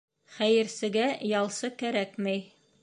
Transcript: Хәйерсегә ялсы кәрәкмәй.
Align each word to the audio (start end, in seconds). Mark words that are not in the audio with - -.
Хәйерсегә 0.37 1.03
ялсы 1.33 1.73
кәрәкмәй. 1.83 2.45